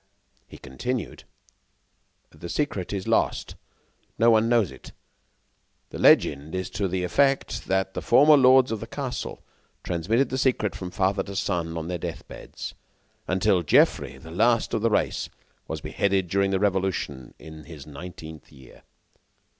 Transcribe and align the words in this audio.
Then 0.39 0.47
he 0.47 0.57
continued: 0.57 1.25
"The 2.31 2.49
secret 2.49 2.91
is 2.91 3.07
lost. 3.07 3.53
No 4.17 4.31
one 4.31 4.49
knows 4.49 4.71
it. 4.71 4.93
The 5.91 5.99
legend 5.99 6.55
is 6.55 6.71
to 6.71 6.87
the 6.87 7.03
effect 7.03 7.67
that 7.67 7.93
the 7.93 8.01
former 8.01 8.35
lords 8.35 8.71
of 8.71 8.79
the 8.79 8.87
castle 8.87 9.43
transmitted 9.83 10.29
the 10.29 10.39
secret 10.39 10.73
from 10.73 10.89
father 10.89 11.21
to 11.21 11.35
son 11.35 11.77
on 11.77 11.87
their 11.87 11.99
deathbeds, 11.99 12.73
until 13.27 13.61
Geoffroy, 13.61 14.17
the 14.17 14.31
last 14.31 14.73
of 14.73 14.81
the 14.81 14.89
race, 14.89 15.29
was 15.67 15.81
beheaded 15.81 16.29
during 16.29 16.49
the 16.49 16.59
Revolution 16.59 17.35
in 17.37 17.65
his 17.65 17.85
nineteenth 17.85 18.51
year." 18.51 18.81